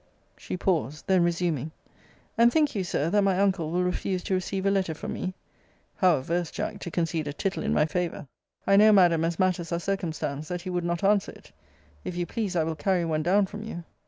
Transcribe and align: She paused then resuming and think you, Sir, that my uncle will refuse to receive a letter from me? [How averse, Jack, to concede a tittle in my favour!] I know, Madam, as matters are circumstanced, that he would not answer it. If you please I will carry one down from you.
She 0.35 0.57
paused 0.57 1.05
then 1.05 1.23
resuming 1.23 1.69
and 2.35 2.51
think 2.51 2.73
you, 2.73 2.83
Sir, 2.83 3.11
that 3.11 3.21
my 3.21 3.37
uncle 3.37 3.69
will 3.69 3.83
refuse 3.83 4.23
to 4.23 4.33
receive 4.33 4.65
a 4.65 4.71
letter 4.71 4.95
from 4.95 5.13
me? 5.13 5.35
[How 5.97 6.15
averse, 6.15 6.49
Jack, 6.49 6.79
to 6.79 6.89
concede 6.89 7.27
a 7.27 7.33
tittle 7.33 7.61
in 7.61 7.71
my 7.71 7.85
favour!] 7.85 8.27
I 8.65 8.77
know, 8.77 8.91
Madam, 8.91 9.23
as 9.23 9.37
matters 9.37 9.71
are 9.71 9.77
circumstanced, 9.79 10.49
that 10.49 10.63
he 10.63 10.71
would 10.71 10.83
not 10.85 11.03
answer 11.03 11.31
it. 11.33 11.51
If 12.03 12.15
you 12.15 12.25
please 12.25 12.55
I 12.55 12.63
will 12.63 12.73
carry 12.75 13.05
one 13.05 13.21
down 13.21 13.45
from 13.45 13.61
you. 13.61 13.83